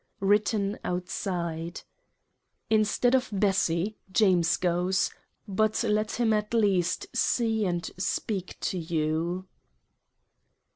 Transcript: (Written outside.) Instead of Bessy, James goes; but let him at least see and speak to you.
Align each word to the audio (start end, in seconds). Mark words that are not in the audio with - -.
(Written 0.19 0.79
outside.) 0.83 1.81
Instead 2.71 3.13
of 3.13 3.29
Bessy, 3.31 3.97
James 4.11 4.57
goes; 4.57 5.11
but 5.47 5.83
let 5.83 6.13
him 6.13 6.33
at 6.33 6.55
least 6.55 7.05
see 7.15 7.67
and 7.67 7.87
speak 7.99 8.57
to 8.61 8.79
you. 8.79 9.45